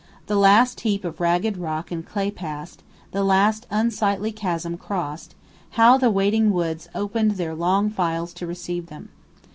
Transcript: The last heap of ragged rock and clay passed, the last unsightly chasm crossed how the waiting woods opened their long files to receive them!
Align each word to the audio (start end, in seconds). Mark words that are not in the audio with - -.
The 0.25 0.35
last 0.35 0.79
heap 0.79 1.05
of 1.05 1.19
ragged 1.19 1.57
rock 1.57 1.91
and 1.91 2.03
clay 2.03 2.31
passed, 2.31 2.81
the 3.11 3.23
last 3.23 3.67
unsightly 3.69 4.31
chasm 4.31 4.75
crossed 4.75 5.35
how 5.77 5.99
the 5.99 6.09
waiting 6.09 6.49
woods 6.51 6.89
opened 6.95 7.33
their 7.37 7.53
long 7.53 7.91
files 7.91 8.33
to 8.33 8.47
receive 8.47 8.87
them! 8.87 9.09